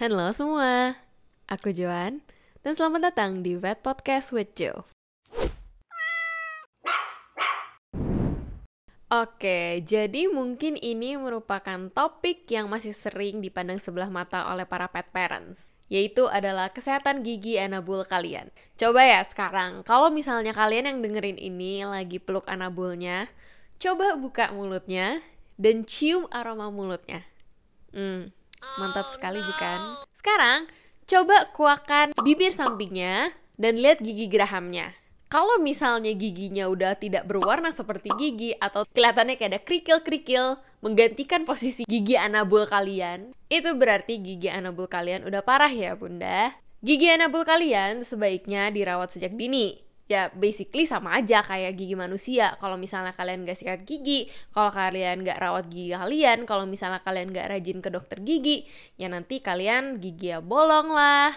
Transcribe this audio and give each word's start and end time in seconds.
Halo 0.00 0.32
semua, 0.32 0.96
aku 1.44 1.76
Joan, 1.76 2.24
dan 2.64 2.72
selamat 2.72 3.12
datang 3.12 3.44
di 3.44 3.52
Vet 3.52 3.84
Podcast 3.84 4.32
with 4.32 4.56
Joe. 4.56 4.88
Oke, 9.12 9.84
jadi 9.84 10.32
mungkin 10.32 10.80
ini 10.80 11.20
merupakan 11.20 11.92
topik 11.92 12.48
yang 12.48 12.72
masih 12.72 12.96
sering 12.96 13.44
dipandang 13.44 13.76
sebelah 13.76 14.08
mata 14.08 14.48
oleh 14.48 14.64
para 14.64 14.88
pet 14.88 15.04
parents, 15.12 15.68
yaitu 15.92 16.24
adalah 16.32 16.72
kesehatan 16.72 17.20
gigi 17.20 17.60
anabul 17.60 18.00
kalian. 18.08 18.48
Coba 18.80 19.04
ya 19.04 19.20
sekarang, 19.28 19.84
kalau 19.84 20.08
misalnya 20.08 20.56
kalian 20.56 20.88
yang 20.88 20.98
dengerin 21.04 21.36
ini 21.36 21.84
lagi 21.84 22.16
peluk 22.16 22.48
anabulnya, 22.48 23.28
coba 23.76 24.16
buka 24.16 24.48
mulutnya 24.56 25.20
dan 25.60 25.84
cium 25.84 26.24
aroma 26.32 26.72
mulutnya. 26.72 27.20
Hmm, 27.92 28.32
mantap 28.80 29.08
sekali 29.08 29.40
bukan? 29.40 29.78
Sekarang, 30.12 30.68
coba 31.08 31.48
kuakan 31.52 32.12
bibir 32.20 32.52
sampingnya 32.52 33.32
dan 33.56 33.80
lihat 33.80 34.00
gigi 34.00 34.30
gerahamnya 34.30 34.94
kalau 35.30 35.62
misalnya 35.62 36.10
giginya 36.10 36.66
udah 36.66 36.98
tidak 36.98 37.22
berwarna 37.30 37.70
seperti 37.70 38.10
gigi 38.18 38.50
atau 38.58 38.82
kelihatannya 38.90 39.38
kayak 39.38 39.50
ada 39.54 39.60
kerikil-kerikil 39.62 40.58
menggantikan 40.82 41.46
posisi 41.46 41.86
gigi 41.86 42.18
anabul 42.18 42.66
kalian, 42.66 43.30
itu 43.46 43.70
berarti 43.78 44.18
gigi 44.18 44.50
anabul 44.50 44.90
kalian 44.90 45.22
udah 45.22 45.46
parah 45.46 45.70
ya 45.70 45.94
bunda. 45.94 46.50
Gigi 46.82 47.14
anabul 47.14 47.46
kalian 47.46 48.02
sebaiknya 48.02 48.74
dirawat 48.74 49.14
sejak 49.14 49.36
dini. 49.38 49.78
Ya 50.10 50.26
basically 50.34 50.90
sama 50.90 51.14
aja 51.22 51.38
kayak 51.38 51.78
gigi 51.78 51.94
manusia. 51.94 52.58
Kalau 52.58 52.74
misalnya 52.74 53.14
kalian 53.14 53.46
gak 53.46 53.54
sikat 53.62 53.86
gigi, 53.86 54.26
kalau 54.50 54.74
kalian 54.74 55.22
gak 55.22 55.38
rawat 55.38 55.70
gigi 55.70 55.94
kalian, 55.94 56.50
kalau 56.50 56.66
misalnya 56.66 56.98
kalian 56.98 57.30
gak 57.30 57.46
rajin 57.46 57.78
ke 57.78 57.94
dokter 57.94 58.18
gigi, 58.18 58.66
ya 58.98 59.06
nanti 59.06 59.38
kalian 59.38 60.02
gigi 60.02 60.34
ya 60.34 60.42
bolong 60.42 60.90
lah, 60.90 61.30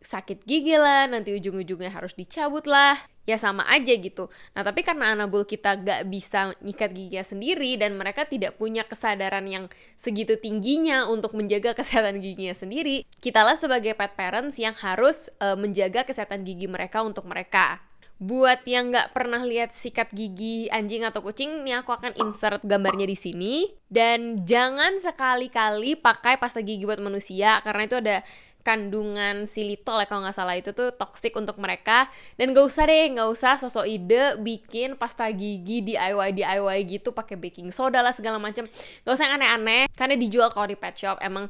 sakit 0.00 0.40
gigi 0.48 0.80
lah, 0.80 1.04
nanti 1.04 1.36
ujung-ujungnya 1.36 1.92
harus 1.92 2.16
dicabut 2.16 2.64
lah 2.64 2.96
ya 3.24 3.40
sama 3.40 3.64
aja 3.72 3.92
gitu. 3.96 4.28
Nah 4.52 4.62
tapi 4.62 4.84
karena 4.84 5.16
anabul 5.16 5.48
kita 5.48 5.80
gak 5.80 6.08
bisa 6.08 6.52
nyikat 6.60 6.92
giginya 6.92 7.24
sendiri 7.24 7.76
dan 7.80 7.96
mereka 7.96 8.28
tidak 8.28 8.60
punya 8.60 8.84
kesadaran 8.84 9.44
yang 9.48 9.64
segitu 9.96 10.36
tingginya 10.36 11.08
untuk 11.08 11.32
menjaga 11.32 11.72
kesehatan 11.78 12.20
giginya 12.20 12.52
sendiri, 12.56 13.08
kitalah 13.20 13.56
sebagai 13.56 13.96
pet 13.96 14.12
parents 14.14 14.60
yang 14.60 14.76
harus 14.76 15.32
uh, 15.40 15.56
menjaga 15.56 16.04
kesehatan 16.04 16.44
gigi 16.44 16.68
mereka 16.68 17.00
untuk 17.00 17.24
mereka. 17.24 17.80
Buat 18.22 18.62
yang 18.64 18.94
nggak 18.94 19.10
pernah 19.10 19.42
lihat 19.42 19.74
sikat 19.74 20.14
gigi 20.14 20.70
anjing 20.70 21.02
atau 21.02 21.18
kucing, 21.20 21.66
nih 21.66 21.82
aku 21.82 21.90
akan 21.90 22.14
insert 22.22 22.62
gambarnya 22.62 23.10
di 23.10 23.18
sini. 23.18 23.54
Dan 23.90 24.46
jangan 24.46 24.96
sekali-kali 25.02 25.98
pakai 25.98 26.38
pasta 26.38 26.62
gigi 26.62 26.86
buat 26.86 27.02
manusia 27.02 27.58
karena 27.66 27.82
itu 27.84 27.98
ada 27.98 28.22
kandungan 28.64 29.44
silitol 29.44 30.00
ya 30.00 30.08
kalau 30.08 30.24
nggak 30.24 30.34
salah. 30.34 30.56
Itu 30.56 30.72
tuh 30.72 30.90
toksik 30.96 31.36
untuk 31.36 31.60
mereka. 31.60 32.08
Dan 32.40 32.56
gak 32.56 32.64
usah 32.64 32.88
deh 32.88 33.12
nggak 33.12 33.28
usah 33.28 33.60
sosok 33.60 33.84
ide 33.84 34.40
bikin 34.40 34.96
pasta 34.96 35.28
gigi 35.28 35.84
DIY 35.84 36.32
DIY 36.32 36.78
gitu 36.88 37.12
pakai 37.12 37.36
baking 37.36 37.68
soda 37.70 38.00
lah 38.00 38.16
segala 38.16 38.40
macam 38.40 38.64
gak 39.04 39.12
usah 39.12 39.28
yang 39.28 39.36
aneh-aneh 39.38 39.86
karena 39.92 40.16
dijual 40.16 40.48
kalau 40.50 40.66
di 40.66 40.80
pet 40.80 40.96
shop. 40.96 41.20
Emang 41.20 41.46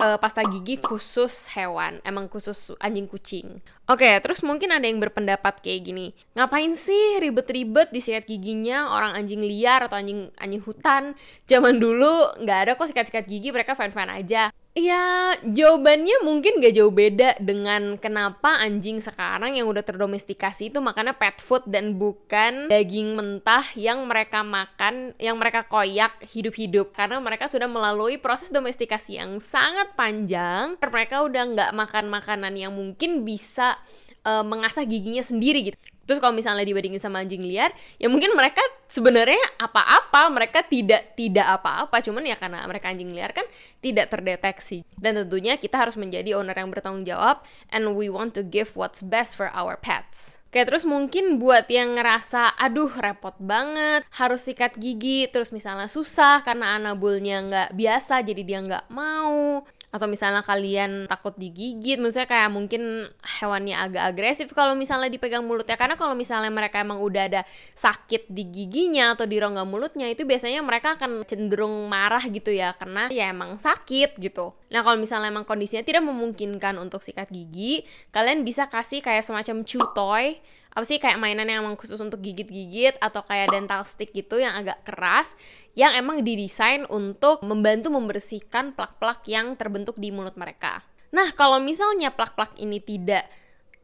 uh, 0.00 0.16
pasta 0.16 0.42
gigi 0.48 0.80
khusus 0.80 1.52
hewan 1.52 2.00
emang 2.02 2.26
khusus 2.26 2.72
anjing 2.80 3.06
kucing. 3.06 3.60
Oke 3.90 4.06
okay, 4.06 4.14
terus 4.22 4.40
mungkin 4.40 4.72
ada 4.72 4.86
yang 4.88 4.98
berpendapat 4.98 5.60
kayak 5.60 5.86
gini 5.86 6.16
ngapain 6.34 6.72
sih 6.74 7.20
ribet-ribet 7.20 7.92
disikat 7.92 8.24
giginya 8.24 8.90
orang 8.96 9.14
anjing 9.14 9.44
liar 9.44 9.84
atau 9.86 10.00
anjing 10.00 10.32
anjing 10.40 10.62
hutan? 10.64 11.14
Zaman 11.46 11.76
dulu 11.76 12.40
nggak 12.40 12.58
ada 12.66 12.72
kok 12.74 12.88
sikat-sikat 12.88 13.28
gigi 13.28 13.52
mereka 13.52 13.76
fan-fan 13.76 14.10
aja 14.10 14.50
Ya, 14.70 15.34
jawabannya 15.42 16.22
mungkin 16.22 16.62
gak 16.62 16.78
jauh 16.78 16.94
beda 16.94 17.42
dengan 17.42 17.98
kenapa 17.98 18.54
anjing 18.62 19.02
sekarang 19.02 19.58
yang 19.58 19.66
udah 19.66 19.82
terdomestikasi 19.82 20.70
itu 20.70 20.78
makannya 20.78 21.10
pet 21.18 21.42
food 21.42 21.66
dan 21.66 21.98
bukan 21.98 22.70
daging 22.70 23.18
mentah 23.18 23.66
yang 23.74 24.06
mereka 24.06 24.46
makan, 24.46 25.10
yang 25.18 25.34
mereka 25.42 25.66
koyak 25.66 26.14
hidup-hidup. 26.22 26.94
Karena 26.94 27.18
mereka 27.18 27.50
sudah 27.50 27.66
melalui 27.66 28.22
proses 28.22 28.54
domestikasi 28.54 29.18
yang 29.18 29.42
sangat 29.42 29.90
panjang. 29.98 30.78
Mereka 30.78 31.26
udah 31.26 31.42
nggak 31.50 31.70
makan 31.74 32.06
makanan 32.06 32.54
yang 32.54 32.70
mungkin 32.70 33.26
bisa 33.26 33.74
uh, 34.22 34.46
mengasah 34.46 34.86
giginya 34.86 35.26
sendiri 35.26 35.66
gitu. 35.66 35.78
Terus 36.08 36.18
kalau 36.18 36.34
misalnya 36.34 36.66
dibandingin 36.66 36.98
sama 36.98 37.22
anjing 37.22 37.44
liar, 37.44 37.70
ya 37.96 38.10
mungkin 38.10 38.34
mereka 38.34 38.60
sebenarnya 38.90 39.40
apa-apa, 39.62 40.26
mereka 40.32 40.66
tidak 40.66 41.14
tidak 41.14 41.46
apa-apa, 41.60 42.02
cuman 42.02 42.26
ya 42.26 42.34
karena 42.34 42.66
mereka 42.66 42.90
anjing 42.90 43.14
liar 43.14 43.30
kan 43.30 43.46
tidak 43.78 44.10
terdeteksi. 44.10 44.82
Dan 44.98 45.22
tentunya 45.22 45.54
kita 45.54 45.78
harus 45.78 45.94
menjadi 45.94 46.34
owner 46.34 46.56
yang 46.58 46.70
bertanggung 46.74 47.06
jawab 47.06 47.46
and 47.70 47.94
we 47.94 48.10
want 48.10 48.34
to 48.34 48.42
give 48.42 48.74
what's 48.74 49.00
best 49.00 49.38
for 49.38 49.52
our 49.54 49.78
pets. 49.78 50.40
Oke, 50.50 50.66
terus 50.66 50.82
mungkin 50.82 51.38
buat 51.38 51.70
yang 51.70 51.94
ngerasa, 51.94 52.58
aduh 52.58 52.90
repot 52.90 53.38
banget, 53.38 54.02
harus 54.18 54.50
sikat 54.50 54.74
gigi, 54.82 55.30
terus 55.30 55.54
misalnya 55.54 55.86
susah 55.86 56.42
karena 56.42 56.74
anabulnya 56.74 57.38
nggak 57.46 57.70
biasa, 57.78 58.26
jadi 58.26 58.42
dia 58.42 58.58
nggak 58.58 58.90
mau 58.90 59.62
atau 59.90 60.06
misalnya 60.06 60.46
kalian 60.46 61.10
takut 61.10 61.34
digigit 61.34 61.98
misalnya 61.98 62.30
kayak 62.30 62.50
mungkin 62.54 63.10
hewannya 63.42 63.74
agak 63.74 64.02
agresif 64.14 64.46
kalau 64.54 64.78
misalnya 64.78 65.10
dipegang 65.10 65.42
mulutnya. 65.42 65.74
Karena 65.74 65.98
kalau 65.98 66.14
misalnya 66.14 66.50
mereka 66.50 66.78
emang 66.78 67.02
udah 67.02 67.26
ada 67.26 67.42
sakit 67.74 68.30
di 68.30 68.46
giginya 68.46 69.18
atau 69.18 69.26
di 69.26 69.42
rongga 69.42 69.66
mulutnya 69.66 70.06
itu 70.06 70.22
biasanya 70.22 70.62
mereka 70.62 70.94
akan 70.94 71.26
cenderung 71.26 71.90
marah 71.90 72.22
gitu 72.22 72.54
ya. 72.54 72.70
Karena 72.78 73.10
ya 73.10 73.34
emang 73.34 73.58
sakit 73.58 74.22
gitu. 74.22 74.54
Nah 74.70 74.86
kalau 74.86 74.94
misalnya 74.94 75.34
emang 75.34 75.42
kondisinya 75.42 75.82
tidak 75.82 76.06
memungkinkan 76.06 76.78
untuk 76.78 77.02
sikat 77.02 77.26
gigi 77.34 77.82
kalian 78.14 78.46
bisa 78.46 78.70
kasih 78.70 79.02
kayak 79.02 79.26
semacam 79.26 79.66
chew 79.66 79.82
toy 79.90 80.38
apa 80.70 80.86
sih 80.86 81.02
kayak 81.02 81.18
mainan 81.18 81.50
yang 81.50 81.66
emang 81.66 81.74
khusus 81.74 81.98
untuk 81.98 82.22
gigit-gigit 82.22 82.94
atau 83.02 83.26
kayak 83.26 83.50
dental 83.50 83.82
stick 83.82 84.14
gitu 84.14 84.38
yang 84.38 84.54
agak 84.54 84.86
keras 84.86 85.34
yang 85.74 85.90
emang 85.98 86.22
didesain 86.22 86.86
untuk 86.86 87.42
membantu 87.42 87.90
membersihkan 87.90 88.78
plak-plak 88.78 89.26
yang 89.26 89.58
terbentuk 89.58 89.98
di 89.98 90.14
mulut 90.14 90.38
mereka. 90.38 90.86
Nah, 91.10 91.34
kalau 91.34 91.58
misalnya 91.58 92.14
plak-plak 92.14 92.54
ini 92.62 92.78
tidak 92.78 93.26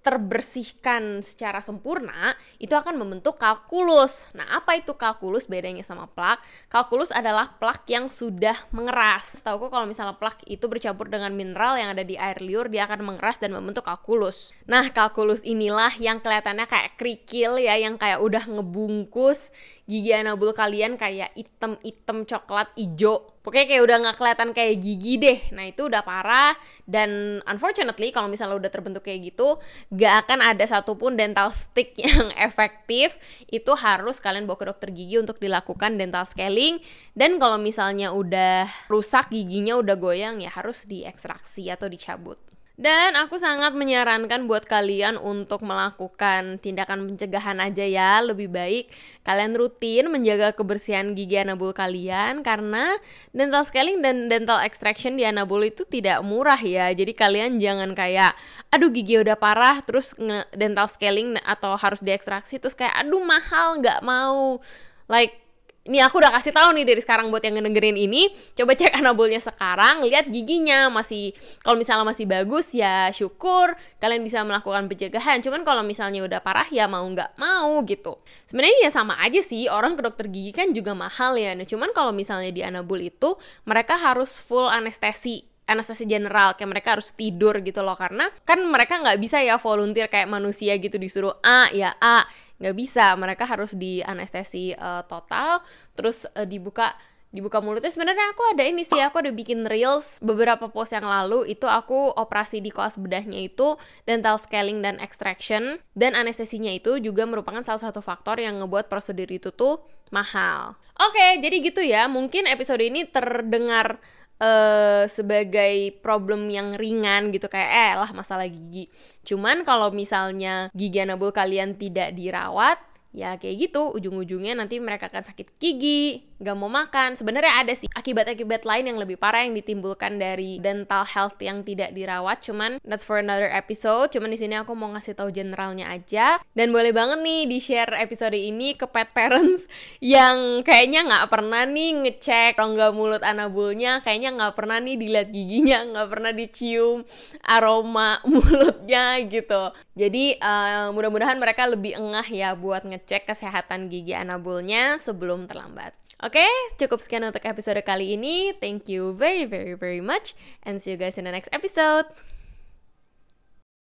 terbersihkan 0.06 1.18
secara 1.18 1.58
sempurna, 1.58 2.38
itu 2.62 2.70
akan 2.70 2.94
membentuk 2.94 3.42
kalkulus. 3.42 4.30
Nah, 4.38 4.46
apa 4.54 4.78
itu 4.78 4.94
kalkulus 4.94 5.50
bedanya 5.50 5.82
sama 5.82 6.06
plak? 6.06 6.38
Kalkulus 6.70 7.10
adalah 7.10 7.58
plak 7.58 7.82
yang 7.90 8.06
sudah 8.06 8.54
mengeras. 8.70 9.42
Tahu 9.42 9.66
kok 9.66 9.74
kalau 9.74 9.90
misalnya 9.90 10.14
plak 10.14 10.46
itu 10.46 10.70
bercampur 10.70 11.10
dengan 11.10 11.34
mineral 11.34 11.74
yang 11.74 11.90
ada 11.90 12.06
di 12.06 12.14
air 12.14 12.38
liur, 12.38 12.70
dia 12.70 12.86
akan 12.86 13.02
mengeras 13.02 13.42
dan 13.42 13.50
membentuk 13.50 13.82
kalkulus. 13.82 14.54
Nah, 14.70 14.86
kalkulus 14.94 15.42
inilah 15.42 15.90
yang 15.98 16.22
kelihatannya 16.22 16.70
kayak 16.70 16.94
kerikil 16.94 17.58
ya, 17.58 17.74
yang 17.74 17.98
kayak 17.98 18.22
udah 18.22 18.46
ngebungkus 18.46 19.50
gigi 19.86 20.10
anabul 20.10 20.50
kalian 20.50 20.98
kayak 20.98 21.30
item-item 21.38 22.26
coklat 22.26 22.74
ijo 22.74 23.35
Pokoknya 23.46 23.70
kayak 23.70 23.82
udah 23.86 23.96
nggak 24.02 24.16
kelihatan 24.18 24.50
kayak 24.50 24.74
gigi 24.82 25.14
deh. 25.22 25.38
Nah 25.54 25.70
itu 25.70 25.86
udah 25.86 26.02
parah 26.02 26.50
dan 26.82 27.38
unfortunately 27.46 28.10
kalau 28.10 28.26
misalnya 28.26 28.58
udah 28.58 28.70
terbentuk 28.74 29.06
kayak 29.06 29.30
gitu, 29.30 29.62
gak 29.94 30.26
akan 30.26 30.42
ada 30.42 30.66
satupun 30.66 31.14
dental 31.14 31.54
stick 31.54 31.94
yang 32.02 32.34
efektif. 32.34 33.14
Itu 33.46 33.78
harus 33.78 34.18
kalian 34.18 34.50
bawa 34.50 34.58
ke 34.58 34.66
dokter 34.66 34.90
gigi 34.90 35.22
untuk 35.22 35.38
dilakukan 35.38 35.94
dental 35.94 36.26
scaling. 36.26 36.82
Dan 37.14 37.38
kalau 37.38 37.62
misalnya 37.62 38.10
udah 38.10 38.66
rusak 38.90 39.30
giginya 39.30 39.78
udah 39.78 39.94
goyang 39.94 40.42
ya 40.42 40.50
harus 40.50 40.82
diekstraksi 40.90 41.70
atau 41.70 41.86
dicabut. 41.86 42.55
Dan 42.76 43.16
aku 43.16 43.40
sangat 43.40 43.72
menyarankan 43.72 44.44
buat 44.44 44.68
kalian 44.68 45.16
untuk 45.16 45.64
melakukan 45.64 46.60
tindakan 46.60 47.08
pencegahan 47.08 47.56
aja 47.56 47.80
ya. 47.88 48.20
Lebih 48.20 48.52
baik 48.52 48.92
kalian 49.24 49.56
rutin 49.56 50.12
menjaga 50.12 50.52
kebersihan 50.52 51.16
gigi 51.16 51.40
anabul 51.40 51.72
kalian 51.72 52.44
karena 52.44 53.00
dental 53.32 53.64
scaling 53.64 54.04
dan 54.04 54.28
dental 54.28 54.60
extraction 54.60 55.16
di 55.16 55.24
anabul 55.24 55.64
itu 55.64 55.88
tidak 55.88 56.20
murah 56.20 56.60
ya. 56.60 56.92
Jadi 56.92 57.16
kalian 57.16 57.56
jangan 57.56 57.96
kayak 57.96 58.36
aduh 58.68 58.92
gigi 58.92 59.24
udah 59.24 59.40
parah 59.40 59.80
terus 59.80 60.12
dental 60.52 60.84
scaling 60.92 61.40
atau 61.48 61.80
harus 61.80 62.04
diekstraksi 62.04 62.60
terus 62.60 62.76
kayak 62.76 62.92
aduh 62.92 63.24
mahal 63.24 63.80
nggak 63.80 64.04
mau. 64.04 64.60
Like 65.08 65.45
ini 65.86 66.02
aku 66.02 66.18
udah 66.18 66.34
kasih 66.34 66.50
tahu 66.50 66.74
nih 66.74 66.82
dari 66.82 66.98
sekarang 66.98 67.30
buat 67.30 67.38
yang 67.46 67.62
ngedengerin 67.62 67.94
ini. 67.94 68.26
Coba 68.58 68.74
cek 68.74 68.98
anabulnya 68.98 69.38
sekarang 69.38 70.02
lihat 70.02 70.26
giginya. 70.26 70.90
Masih 70.90 71.30
kalau 71.62 71.78
misalnya 71.78 72.02
masih 72.02 72.26
bagus 72.26 72.74
ya 72.74 73.14
syukur. 73.14 73.78
Kalian 74.02 74.26
bisa 74.26 74.42
melakukan 74.42 74.90
pencegahan. 74.90 75.38
Cuman 75.38 75.62
kalau 75.62 75.86
misalnya 75.86 76.26
udah 76.26 76.42
parah 76.42 76.66
ya 76.74 76.90
mau 76.90 77.06
nggak 77.06 77.38
mau 77.38 77.86
gitu. 77.86 78.18
Sebenarnya 78.50 78.86
ya 78.86 78.90
sama 78.90 79.14
aja 79.22 79.38
sih. 79.38 79.70
Orang 79.70 79.94
ke 79.94 80.02
dokter 80.02 80.26
gigi 80.26 80.50
kan 80.50 80.74
juga 80.74 80.90
mahal 80.98 81.38
ya. 81.38 81.54
Nah 81.54 81.64
cuman 81.64 81.94
kalau 81.94 82.10
misalnya 82.10 82.50
di 82.50 82.66
anabul 82.66 82.98
itu 82.98 83.38
mereka 83.62 83.94
harus 83.94 84.42
full 84.42 84.66
anestesi. 84.66 85.46
Anestesi 85.70 86.02
general. 86.06 86.58
Kayak 86.58 86.70
mereka 86.74 86.88
harus 86.98 87.14
tidur 87.14 87.62
gitu 87.62 87.86
loh. 87.86 87.94
Karena 87.94 88.26
kan 88.42 88.58
mereka 88.66 88.98
nggak 88.98 89.22
bisa 89.22 89.38
ya 89.38 89.54
volunteer 89.54 90.10
kayak 90.10 90.26
manusia 90.26 90.74
gitu 90.82 90.98
disuruh 90.98 91.38
A 91.46 91.70
ya 91.70 91.94
A 92.02 92.26
nggak 92.56 92.76
bisa 92.76 93.12
mereka 93.20 93.44
harus 93.44 93.76
di 93.76 94.00
anestesi 94.00 94.72
uh, 94.76 95.04
total 95.04 95.60
terus 95.92 96.24
uh, 96.32 96.48
dibuka 96.48 96.96
dibuka 97.34 97.60
mulutnya 97.60 97.92
sebenarnya 97.92 98.32
aku 98.32 98.42
ada 98.56 98.64
ini 98.64 98.80
sih 98.86 98.96
aku 99.02 99.20
ada 99.20 99.28
bikin 99.34 99.68
reels 99.68 100.16
beberapa 100.24 100.72
post 100.72 100.96
yang 100.96 101.04
lalu 101.04 101.44
itu 101.52 101.68
aku 101.68 102.16
operasi 102.16 102.64
di 102.64 102.72
koas 102.72 102.96
bedahnya 102.96 103.44
itu 103.44 103.76
dental 104.08 104.40
scaling 104.40 104.80
dan 104.80 104.96
extraction 105.02 105.76
dan 105.92 106.16
anestesinya 106.16 106.72
itu 106.72 106.96
juga 107.02 107.28
merupakan 107.28 107.60
salah 107.60 107.82
satu 107.82 108.00
faktor 108.00 108.40
yang 108.40 108.56
ngebuat 108.56 108.88
prosedur 108.88 109.28
itu 109.28 109.52
tuh 109.52 109.84
mahal. 110.14 110.78
Oke, 110.96 111.42
jadi 111.42 111.56
gitu 111.60 111.82
ya. 111.84 112.08
Mungkin 112.08 112.48
episode 112.48 112.80
ini 112.80 113.04
terdengar 113.04 114.00
uh, 114.40 115.04
sebagai 115.08 115.96
problem 116.00 116.48
yang 116.48 116.76
ringan 116.76 117.32
gitu 117.32 117.48
kayak 117.48 117.70
eh 117.70 117.92
lah 117.96 118.10
masalah 118.12 118.48
gigi. 118.48 118.88
Cuman 119.26 119.64
kalau 119.64 119.92
misalnya 119.92 120.68
gigi 120.72 121.02
anabul 121.02 121.32
kalian 121.32 121.76
tidak 121.76 122.12
dirawat, 122.16 122.78
ya 123.14 123.36
kayak 123.36 123.70
gitu. 123.70 123.92
Ujung-ujungnya 123.94 124.56
nanti 124.58 124.78
mereka 124.78 125.10
akan 125.10 125.26
sakit 125.26 125.58
gigi 125.58 126.26
gak 126.36 126.56
mau 126.56 126.68
makan. 126.68 127.16
Sebenarnya 127.16 127.64
ada 127.64 127.72
sih 127.72 127.88
akibat-akibat 127.88 128.68
lain 128.68 128.92
yang 128.92 128.98
lebih 129.00 129.16
parah 129.16 129.44
yang 129.48 129.56
ditimbulkan 129.56 130.20
dari 130.20 130.60
dental 130.60 131.08
health 131.08 131.40
yang 131.40 131.64
tidak 131.64 131.96
dirawat. 131.96 132.44
Cuman 132.44 132.76
that's 132.84 133.04
for 133.04 133.16
another 133.16 133.48
episode. 133.48 134.12
Cuman 134.12 134.32
di 134.32 134.38
sini 134.38 134.54
aku 134.56 134.76
mau 134.76 134.92
ngasih 134.92 135.16
tahu 135.16 135.32
generalnya 135.32 135.88
aja. 135.88 136.36
Dan 136.52 136.76
boleh 136.76 136.92
banget 136.92 137.24
nih 137.24 137.42
di 137.48 137.58
share 137.60 137.96
episode 137.96 138.36
ini 138.36 138.76
ke 138.76 138.84
pet 138.84 139.16
parents 139.16 139.64
yang 140.04 140.60
kayaknya 140.60 141.08
nggak 141.08 141.26
pernah 141.32 141.64
nih 141.64 141.90
ngecek 142.04 142.60
rongga 142.60 142.92
mulut 142.92 143.24
anabulnya. 143.24 144.04
Kayaknya 144.04 144.30
nggak 144.36 144.54
pernah 144.54 144.76
nih 144.76 144.96
dilihat 145.00 145.28
giginya 145.32 145.78
nggak 145.96 146.08
pernah 146.12 146.32
dicium 146.36 147.00
aroma 147.48 148.20
mulutnya 148.30 149.24
gitu. 149.24 149.72
Jadi 149.96 150.36
uh, 150.36 150.92
mudah-mudahan 150.92 151.40
mereka 151.40 151.64
lebih 151.64 151.96
engah 151.96 152.26
ya 152.28 152.52
buat 152.52 152.84
ngecek 152.96 153.28
kesehatan 153.28 153.92
gigi 153.92 154.16
anabulnya 154.16 154.96
sebelum 154.96 155.44
terlambat 155.44 155.92
Oke, 156.24 156.40
okay, 156.40 156.52
cukup 156.80 157.04
sekian 157.04 157.28
untuk 157.28 157.44
episode 157.44 157.76
kali 157.84 158.16
ini. 158.16 158.56
Thank 158.56 158.88
you 158.88 159.12
very 159.12 159.44
very 159.44 159.76
very 159.76 160.00
much 160.00 160.32
and 160.64 160.80
see 160.80 160.96
you 160.96 160.98
guys 160.98 161.20
in 161.20 161.28
the 161.28 161.34
next 161.36 161.52
episode. 161.52 162.08